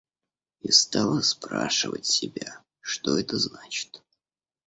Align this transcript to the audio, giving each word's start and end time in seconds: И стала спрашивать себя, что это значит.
И 0.61 0.71
стала 0.71 1.21
спрашивать 1.21 2.07
себя, 2.07 2.63
что 2.81 3.19
это 3.19 3.37
значит. 3.37 4.01